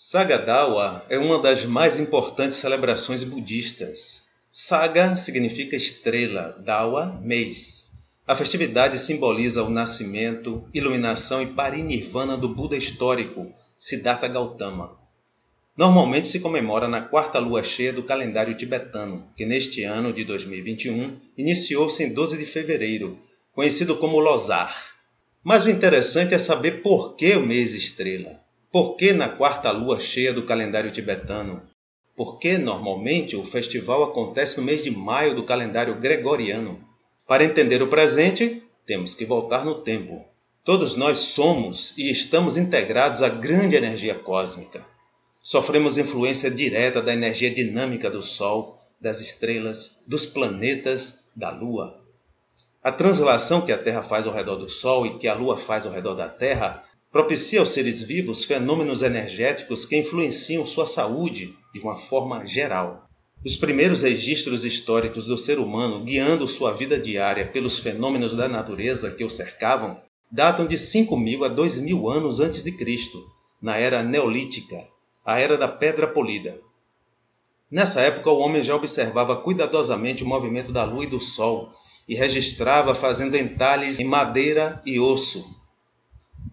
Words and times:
Sagadawa 0.00 1.04
é 1.08 1.18
uma 1.18 1.42
das 1.42 1.64
mais 1.64 1.98
importantes 1.98 2.56
celebrações 2.58 3.24
budistas. 3.24 4.28
Saga 4.48 5.16
significa 5.16 5.74
estrela, 5.74 6.56
Dawa, 6.64 7.20
mês. 7.20 7.96
A 8.24 8.36
festividade 8.36 8.96
simboliza 8.96 9.64
o 9.64 9.68
nascimento, 9.68 10.64
iluminação 10.72 11.42
e 11.42 11.48
parinirvana 11.48 12.36
do 12.36 12.48
Buda 12.48 12.76
histórico, 12.76 13.52
Siddhartha 13.76 14.28
Gautama. 14.28 14.96
Normalmente 15.76 16.28
se 16.28 16.38
comemora 16.38 16.86
na 16.86 17.00
quarta 17.00 17.40
lua 17.40 17.64
cheia 17.64 17.92
do 17.92 18.04
calendário 18.04 18.56
tibetano, 18.56 19.28
que 19.36 19.44
neste 19.44 19.82
ano 19.82 20.12
de 20.12 20.22
2021 20.22 21.18
iniciou-se 21.36 22.04
em 22.04 22.14
12 22.14 22.38
de 22.38 22.46
fevereiro, 22.46 23.18
conhecido 23.52 23.96
como 23.96 24.20
Losar. 24.20 24.76
Mas 25.42 25.66
o 25.66 25.70
interessante 25.70 26.34
é 26.34 26.38
saber 26.38 26.82
por 26.82 27.16
que 27.16 27.34
o 27.34 27.44
mês 27.44 27.74
estrela. 27.74 28.46
Por 28.70 28.96
que 28.96 29.14
na 29.14 29.30
quarta 29.30 29.70
lua 29.70 29.98
cheia 29.98 30.32
do 30.32 30.44
calendário 30.44 30.90
tibetano? 30.90 31.62
Porque 32.14 32.58
normalmente 32.58 33.34
o 33.34 33.44
festival 33.44 34.02
acontece 34.02 34.58
no 34.58 34.66
mês 34.66 34.84
de 34.84 34.90
maio 34.90 35.34
do 35.34 35.42
calendário 35.42 35.94
gregoriano. 35.94 36.78
Para 37.26 37.44
entender 37.44 37.82
o 37.82 37.88
presente, 37.88 38.62
temos 38.84 39.14
que 39.14 39.24
voltar 39.24 39.64
no 39.64 39.76
tempo. 39.76 40.22
Todos 40.64 40.96
nós 40.96 41.20
somos 41.20 41.96
e 41.96 42.10
estamos 42.10 42.58
integrados 42.58 43.22
à 43.22 43.30
grande 43.30 43.74
energia 43.74 44.14
cósmica. 44.14 44.84
Sofremos 45.42 45.96
influência 45.96 46.50
direta 46.50 47.00
da 47.00 47.14
energia 47.14 47.50
dinâmica 47.50 48.10
do 48.10 48.22
Sol, 48.22 48.78
das 49.00 49.22
estrelas, 49.22 50.04
dos 50.06 50.26
planetas, 50.26 51.30
da 51.34 51.50
Lua. 51.50 52.02
A 52.82 52.92
translação 52.92 53.64
que 53.64 53.72
a 53.72 53.78
Terra 53.78 54.02
faz 54.02 54.26
ao 54.26 54.34
redor 54.34 54.56
do 54.56 54.68
Sol 54.68 55.06
e 55.06 55.18
que 55.18 55.26
a 55.26 55.34
Lua 55.34 55.56
faz 55.56 55.86
ao 55.86 55.92
redor 55.92 56.14
da 56.14 56.28
Terra 56.28 56.84
propicia 57.10 57.60
aos 57.60 57.70
seres 57.70 58.02
vivos 58.02 58.44
fenômenos 58.44 59.02
energéticos 59.02 59.84
que 59.86 59.96
influenciam 59.96 60.64
sua 60.64 60.86
saúde 60.86 61.54
de 61.72 61.80
uma 61.80 61.96
forma 61.96 62.44
geral. 62.44 63.08
Os 63.44 63.56
primeiros 63.56 64.02
registros 64.02 64.64
históricos 64.64 65.26
do 65.26 65.38
ser 65.38 65.58
humano 65.58 66.04
guiando 66.04 66.46
sua 66.46 66.72
vida 66.72 66.98
diária 66.98 67.46
pelos 67.50 67.78
fenômenos 67.78 68.34
da 68.34 68.48
natureza 68.48 69.12
que 69.12 69.24
o 69.24 69.30
cercavam 69.30 70.00
datam 70.30 70.66
de 70.66 70.76
5.000 70.76 71.46
a 71.46 71.50
2.000 71.50 72.12
anos 72.12 72.40
antes 72.40 72.62
de 72.62 72.72
Cristo, 72.72 73.18
na 73.62 73.76
era 73.76 74.02
neolítica, 74.02 74.84
a 75.24 75.38
era 75.38 75.56
da 75.56 75.68
pedra 75.68 76.06
polida. 76.06 76.58
Nessa 77.70 78.00
época, 78.00 78.30
o 78.30 78.38
homem 78.38 78.62
já 78.62 78.74
observava 78.74 79.36
cuidadosamente 79.36 80.22
o 80.22 80.26
movimento 80.26 80.72
da 80.72 80.84
lua 80.84 81.04
e 81.04 81.08
do 81.08 81.20
sol 81.20 81.72
e 82.08 82.14
registrava 82.14 82.94
fazendo 82.94 83.36
entalhes 83.36 84.00
em 84.00 84.06
madeira 84.06 84.82
e 84.84 84.98
osso, 84.98 85.57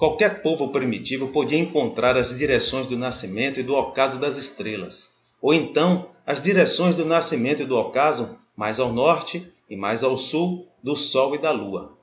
Qualquer 0.00 0.40
povo 0.40 0.70
primitivo 0.70 1.28
podia 1.28 1.58
encontrar 1.58 2.16
as 2.16 2.38
direções 2.38 2.86
do 2.86 2.96
nascimento 2.96 3.60
e 3.60 3.62
do 3.62 3.74
ocaso 3.74 4.18
das 4.18 4.38
estrelas, 4.38 5.18
ou 5.42 5.52
então 5.52 6.08
as 6.26 6.42
direções 6.42 6.96
do 6.96 7.04
nascimento 7.04 7.60
e 7.60 7.66
do 7.66 7.76
ocaso 7.76 8.38
mais 8.56 8.80
ao 8.80 8.94
norte 8.94 9.52
e 9.68 9.76
mais 9.76 10.02
ao 10.02 10.16
sul 10.16 10.66
do 10.82 10.96
Sol 10.96 11.34
e 11.34 11.38
da 11.38 11.52
Lua. 11.52 11.98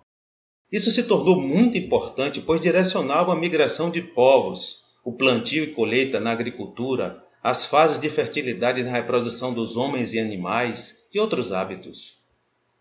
Isso 0.72 0.92
se 0.92 1.08
tornou 1.08 1.42
muito 1.42 1.76
importante, 1.76 2.42
pois 2.42 2.62
direcionava 2.62 3.34
a 3.34 3.36
migração 3.36 3.90
de 3.90 4.04
povos, 4.04 4.90
o 5.04 5.12
plantio 5.12 5.64
e 5.64 5.74
colheita 5.74 6.20
na 6.20 6.32
agricultura, 6.32 7.24
as 7.42 7.66
fases 7.66 8.00
de 8.00 8.12
fertilidade 8.12 8.84
na 8.84 8.92
reprodução 8.92 9.52
dos 9.52 9.76
homens 9.76 10.14
e 10.14 10.20
animais 10.20 11.10
e 11.12 11.20
outros 11.20 11.52
hábitos. 11.52 12.17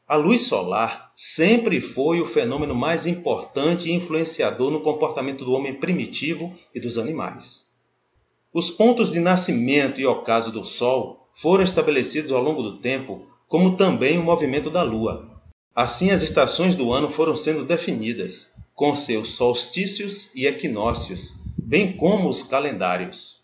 A 0.09 0.15
luz 0.15 0.43
solar 0.43 1.11
sempre 1.17 1.81
foi 1.81 2.21
o 2.21 2.27
fenômeno 2.27 2.77
mais 2.77 3.09
importante 3.09 3.89
e 3.89 3.93
influenciador 3.93 4.71
no 4.71 4.81
comportamento 4.81 5.45
do 5.45 5.53
homem 5.53 5.75
primitivo 5.75 6.57
e 6.73 6.79
dos 6.79 6.97
animais. 6.97 7.73
Os 8.55 8.71
pontos 8.71 9.11
de 9.11 9.19
nascimento 9.19 10.01
e 10.01 10.07
ocaso 10.07 10.53
do 10.53 10.65
Sol 10.65 11.29
foram 11.35 11.65
estabelecidos 11.65 12.31
ao 12.31 12.41
longo 12.41 12.63
do 12.63 12.79
tempo, 12.79 13.27
como 13.49 13.77
também 13.77 14.17
o 14.17 14.23
movimento 14.23 14.71
da 14.71 14.85
Lua. 14.85 15.29
Assim, 15.75 16.13
as 16.13 16.23
estações 16.23 16.77
do 16.77 16.93
ano 16.93 17.11
foram 17.11 17.35
sendo 17.35 17.65
definidas, 17.65 18.55
com 18.77 18.95
seus 18.95 19.31
solstícios 19.31 20.33
e 20.37 20.47
equinócios, 20.47 21.43
bem 21.59 21.97
como 21.97 22.29
os 22.29 22.45
calendários. 22.45 23.41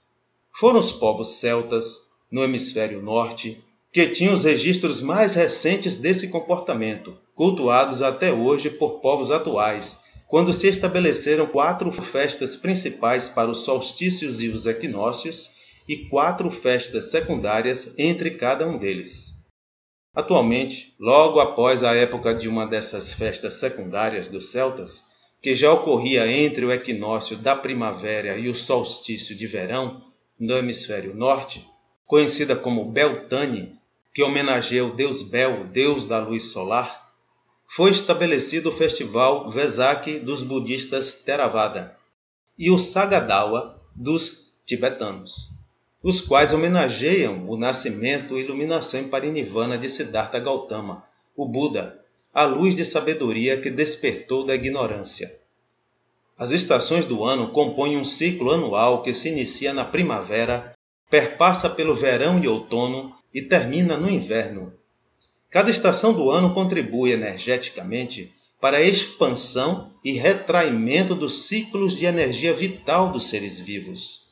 Foram 0.55 0.79
os 0.79 0.93
povos 0.93 1.41
celtas, 1.41 2.13
no 2.31 2.45
hemisfério 2.45 3.03
norte, 3.03 3.63
que 3.93 4.09
tinham 4.09 4.33
os 4.33 4.45
registros 4.45 5.03
mais 5.03 5.35
recentes 5.35 6.01
desse 6.01 6.31
comportamento, 6.31 7.19
cultuados 7.35 8.01
até 8.01 8.33
hoje 8.33 8.71
por 8.71 9.01
povos 9.01 9.31
atuais, 9.31 10.05
quando 10.27 10.51
se 10.51 10.67
estabeleceram 10.67 11.47
quatro 11.47 11.93
festas 11.93 12.57
principais 12.57 13.29
para 13.29 13.51
os 13.51 13.67
solstícios 13.67 14.43
e 14.43 14.49
os 14.49 14.67
equinócios 14.67 15.57
e 15.87 16.09
quatro 16.09 16.51
festas 16.51 17.11
secundárias 17.11 17.95
entre 17.99 18.31
cada 18.31 18.67
um 18.67 18.79
deles. 18.79 19.43
Atualmente, 20.15 20.95
logo 20.99 21.39
após 21.39 21.85
a 21.85 21.95
época 21.95 22.35
de 22.35 22.49
uma 22.49 22.67
dessas 22.67 23.13
festas 23.13 23.55
secundárias 23.55 24.31
dos 24.31 24.53
celtas, 24.53 25.13
que 25.43 25.55
já 25.55 25.71
ocorria 25.71 26.27
entre 26.31 26.65
o 26.65 26.73
equinócio 26.73 27.37
da 27.37 27.55
primavera 27.55 28.39
e 28.39 28.49
o 28.49 28.55
solstício 28.55 29.37
de 29.37 29.47
verão 29.47 30.03
no 30.39 30.57
hemisfério 30.57 31.15
norte, 31.15 31.67
conhecida 32.07 32.55
como 32.55 32.91
Beltane, 32.91 33.82
que 34.15 34.23
homenageia 34.23 34.85
o 34.85 34.93
deus 34.93 35.23
Bel, 35.23 35.65
deus 35.65 36.07
da 36.07 36.19
luz 36.19 36.47
solar, 36.47 37.11
foi 37.67 37.91
estabelecido 37.91 38.69
o 38.69 38.73
festival 38.73 39.51
Vesak 39.51 40.19
dos 40.19 40.43
budistas 40.43 41.23
Theravada 41.25 41.97
e 42.59 42.71
o 42.71 42.79
Sagadawa 42.79 43.81
dos 43.95 44.59
tibetanos, 44.67 45.55
os 46.03 46.21
quais 46.21 46.53
homenageiam 46.53 47.49
o 47.49 47.57
nascimento 47.57 48.37
e 48.37 48.43
iluminação 48.43 49.01
em 49.01 49.09
Parinirvana 49.09 49.79
de 49.79 49.89
Siddhartha 49.89 50.39
Gautama, 50.39 51.05
o 51.35 51.47
Buda, 51.47 51.99
a 52.35 52.45
luz 52.45 52.77
de 52.77 52.85
sabedoria 52.85 53.61
que 53.61 53.71
despertou 53.71 54.45
da 54.45 54.55
ignorância. 54.55 55.31
As 56.37 56.51
estações 56.51 57.07
do 57.07 57.25
ano 57.25 57.53
compõem 57.53 57.97
um 57.97 58.05
ciclo 58.05 58.51
anual 58.51 59.03
que 59.03 59.15
se 59.15 59.31
inicia 59.31 59.73
na 59.73 59.85
primavera, 59.85 60.75
perpassa 61.09 61.71
pelo 61.71 61.95
verão 61.95 62.39
e 62.39 62.49
outono 62.49 63.15
e 63.33 63.43
termina 63.43 63.97
no 63.97 64.11
inverno. 64.11 64.73
Cada 65.51 65.71
estação 65.71 66.13
do 66.13 66.31
ano 66.31 66.55
contribui 66.55 67.13
energeticamente 67.13 68.33
para 68.61 68.79
a 68.79 68.83
expansão 68.83 69.91
e 70.05 70.13
retraimento 70.13 71.15
dos 71.15 71.47
ciclos 71.47 71.97
de 71.97 72.07
energia 72.07 72.55
vital 72.55 73.11
dos 73.11 73.29
seres 73.29 73.59
vivos. 73.59 74.29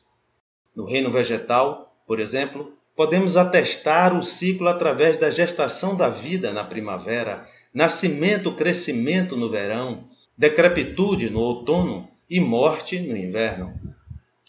No 0.75 0.85
reino 0.85 1.11
vegetal, 1.11 1.93
por 2.07 2.19
exemplo, 2.19 2.73
podemos 2.95 3.37
atestar 3.37 4.17
o 4.17 4.23
ciclo 4.23 4.67
através 4.67 5.17
da 5.17 5.29
gestação 5.29 5.95
da 5.95 6.09
vida 6.09 6.51
na 6.51 6.63
primavera, 6.63 7.47
nascimento-crescimento 7.73 9.35
no 9.35 9.49
verão, 9.49 10.05
decrepitude 10.37 11.29
no 11.29 11.39
outono 11.39 12.09
e 12.29 12.39
morte 12.39 12.99
no 12.99 13.15
inverno. 13.15 13.73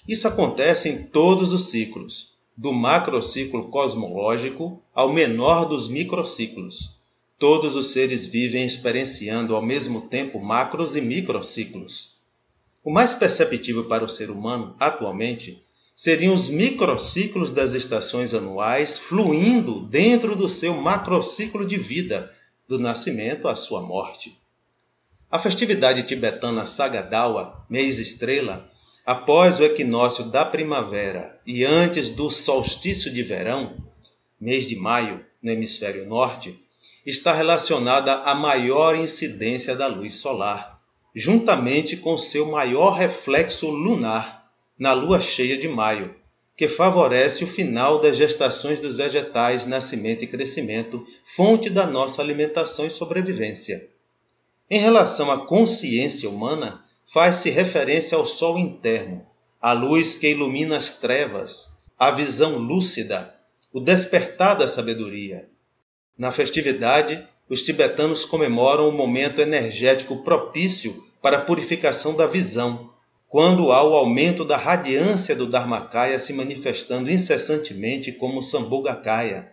Isso 0.06 0.26
acontece 0.26 0.88
em 0.88 1.06
todos 1.06 1.52
os 1.52 1.70
ciclos, 1.70 2.36
do 2.56 2.72
macrociclo 2.72 3.68
cosmológico 3.68 4.82
ao 4.94 5.12
menor 5.12 5.66
dos 5.66 5.88
microciclos. 5.88 7.00
Todos 7.38 7.74
os 7.76 7.92
seres 7.92 8.26
vivem 8.26 8.64
experienciando 8.64 9.54
ao 9.56 9.62
mesmo 9.62 10.08
tempo 10.08 10.38
macros 10.38 10.94
e 10.94 11.00
microciclos. 11.00 12.18
O 12.84 12.91
mais 12.91 13.14
perceptível 13.14 13.84
para 13.84 14.04
o 14.04 14.08
ser 14.08 14.30
humano, 14.30 14.76
atualmente, 14.78 15.64
seriam 15.94 16.34
os 16.34 16.48
microciclos 16.48 17.52
das 17.52 17.74
estações 17.74 18.34
anuais 18.34 18.98
fluindo 18.98 19.80
dentro 19.86 20.34
do 20.34 20.48
seu 20.48 20.74
macrociclo 20.74 21.66
de 21.66 21.76
vida, 21.76 22.32
do 22.68 22.78
nascimento 22.78 23.48
à 23.48 23.54
sua 23.54 23.82
morte. 23.82 24.36
A 25.30 25.38
festividade 25.38 26.02
tibetana 26.02 26.66
Sagadawa, 26.66 27.64
mês 27.68 27.98
estrela, 27.98 28.70
Após 29.04 29.58
o 29.58 29.64
equinócio 29.64 30.26
da 30.26 30.44
primavera 30.44 31.40
e 31.44 31.64
antes 31.64 32.10
do 32.10 32.30
solstício 32.30 33.12
de 33.12 33.21
verão, 33.22 33.77
mês 34.41 34.65
de 34.65 34.77
maio, 34.77 35.24
no 35.42 35.50
hemisfério 35.50 36.06
norte, 36.06 36.65
está 37.04 37.32
relacionada 37.32 38.15
à 38.22 38.32
maior 38.32 38.94
incidência 38.94 39.74
da 39.74 39.88
luz 39.88 40.15
solar, 40.15 40.78
juntamente 41.12 41.97
com 41.97 42.16
seu 42.16 42.47
maior 42.53 42.92
reflexo 42.92 43.68
lunar 43.71 44.48
na 44.78 44.92
lua 44.92 45.21
cheia 45.21 45.59
de 45.59 45.68
maio, 45.68 46.15
que 46.56 46.68
favorece 46.68 47.42
o 47.42 47.48
final 47.48 48.00
das 48.00 48.16
gestações 48.16 48.78
dos 48.78 48.97
vegetais, 48.97 49.66
nascimento 49.66 50.22
e 50.22 50.28
crescimento, 50.28 51.04
fonte 51.34 51.68
da 51.68 51.88
nossa 51.88 52.22
alimentação 52.22 52.86
e 52.86 52.91
sobrevivência. 52.91 53.88
Em 54.71 54.78
relação 54.78 55.30
à 55.32 55.44
consciência 55.44 56.30
humana, 56.30 56.84
faz-se 57.12 57.50
referência 57.50 58.16
ao 58.16 58.24
sol 58.24 58.59
interno, 58.59 59.26
a 59.60 59.72
luz 59.72 60.16
que 60.16 60.30
ilumina 60.30 60.78
as 60.78 60.98
trevas, 60.98 61.82
a 61.98 62.10
visão 62.10 62.56
lúcida, 62.56 63.34
o 63.70 63.78
despertar 63.78 64.56
da 64.56 64.66
sabedoria. 64.66 65.47
Na 66.16 66.32
festividade, 66.32 67.22
os 67.50 67.62
tibetanos 67.62 68.24
comemoram 68.24 68.88
o 68.88 68.92
momento 68.92 69.42
energético 69.42 70.24
propício 70.24 71.06
para 71.20 71.38
a 71.38 71.41
purificação 71.42 72.16
da 72.16 72.26
visão, 72.26 72.91
quando 73.28 73.72
há 73.72 73.84
o 73.84 73.94
aumento 73.94 74.42
da 74.42 74.56
radiância 74.56 75.36
do 75.36 75.47
Dharmakaya 75.47 76.18
se 76.18 76.32
manifestando 76.32 77.10
incessantemente 77.10 78.12
como 78.12 78.42
Sambhogakaya, 78.42 79.53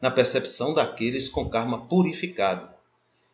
na 0.00 0.12
percepção 0.12 0.72
daqueles 0.74 1.28
com 1.28 1.48
karma 1.48 1.86
purificado, 1.86 2.68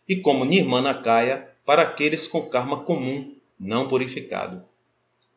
e 0.08 0.16
como 0.16 0.46
Nirmanakaya 0.46 1.46
para 1.66 1.82
aqueles 1.82 2.26
com 2.26 2.40
karma 2.48 2.82
comum, 2.84 3.35
não 3.58 3.88
purificado. 3.88 4.62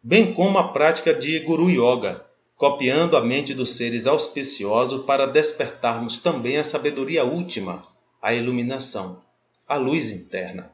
Bem 0.01 0.33
como 0.33 0.57
a 0.57 0.69
prática 0.69 1.13
de 1.13 1.39
Guru 1.39 1.69
Yoga, 1.69 2.25
copiando 2.55 3.15
a 3.15 3.21
mente 3.21 3.53
dos 3.53 3.71
seres 3.71 4.05
auspiciosos 4.05 5.05
para 5.05 5.25
despertarmos 5.25 6.19
também 6.19 6.57
a 6.57 6.63
sabedoria 6.63 7.23
última, 7.23 7.81
a 8.21 8.33
iluminação, 8.33 9.21
a 9.67 9.75
luz 9.75 10.11
interna. 10.11 10.71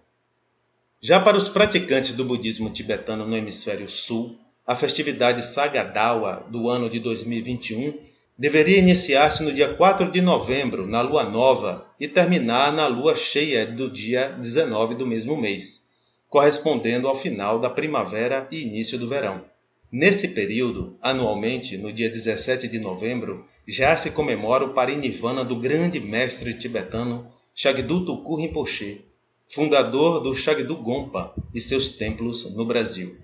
Já 1.00 1.20
para 1.20 1.38
os 1.38 1.50
praticantes 1.50 2.16
do 2.16 2.26
budismo 2.26 2.70
tibetano 2.72 3.28
no 3.28 3.38
hemisfério 3.38 3.88
sul, 3.88 4.40
a 4.66 4.76
festividade 4.76 5.46
Sagadawa 5.46 6.48
do 6.50 6.68
ano 6.70 6.90
de 6.90 7.00
2021 7.00 8.00
deveria 8.38 8.80
iniciar-se 8.80 9.44
no 9.44 9.54
dia 9.54 9.74
4 9.74 10.10
de 10.10 10.22
novembro, 10.22 10.88
na 10.88 11.02
lua 11.02 11.24
nova, 11.24 11.86
e 12.00 12.08
terminar 12.08 12.74
na 12.74 12.88
lua 12.88 13.16
cheia 13.16 13.66
do 13.66 13.90
dia 13.90 14.30
19 14.30 14.96
do 14.96 15.06
mesmo 15.06 15.38
mês, 15.38 15.85
correspondendo 16.30 17.08
ao 17.08 17.16
final 17.16 17.60
da 17.60 17.70
primavera 17.70 18.48
e 18.52 18.62
início 18.62 18.98
do 18.98 19.08
verão. 19.08 19.44
Nesse 19.92 20.30
período, 20.30 20.98
anualmente, 21.02 21.78
no 21.78 21.92
dia 21.92 22.10
17 22.10 22.68
de 22.68 22.80
novembro, 22.80 23.46
já 23.68 23.96
se 23.96 24.12
comemora 24.12 24.66
o 24.66 24.74
Parinivana 24.74 25.44
do 25.44 25.56
grande 25.56 26.00
mestre 26.00 26.54
tibetano 26.54 27.32
Shagdu 27.54 28.06
Tuku 28.06 28.36
Rinpoche, 28.36 29.02
fundador 29.50 30.22
do 30.22 30.36
Shagdu 30.36 30.76
Gompa 30.78 31.34
e 31.54 31.62
seus 31.62 31.96
templos 31.96 32.56
no 32.56 32.66
Brasil. 32.66 33.18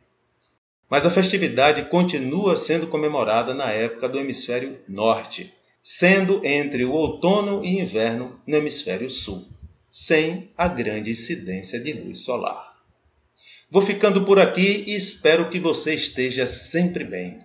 Mas 0.90 1.06
a 1.06 1.12
festividade 1.12 1.84
continua 1.90 2.56
sendo 2.56 2.88
comemorada 2.88 3.54
na 3.54 3.72
época 3.72 4.08
do 4.08 4.20
hemisfério 4.20 4.78
norte, 4.88 5.54
sendo 5.82 6.46
entre 6.46 6.86
o 6.86 6.94
outono 6.94 7.64
e 7.64 7.80
inverno 7.80 8.40
no 8.46 8.58
hemisfério 8.58 9.10
sul, 9.10 9.48
sem 9.90 10.50
a 10.58 10.68
grande 10.68 11.12
incidência 11.12 11.80
de 11.80 11.94
luz 11.94 12.22
solar. 12.22 12.71
Vou 13.72 13.82
ficando 13.82 14.26
por 14.26 14.38
aqui 14.38 14.84
e 14.86 14.96
espero 14.96 15.50
que 15.50 15.58
você 15.58 15.96
esteja 15.96 16.46
sempre 16.46 17.06
bem. 17.06 17.40